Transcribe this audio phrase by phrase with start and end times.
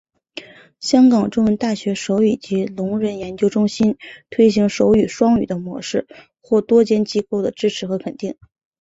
[0.79, 3.97] 香港中文大学手语及聋人研究中心
[4.31, 6.07] 推行手语双语的模式
[6.41, 8.35] 获多间机构的支持和肯定。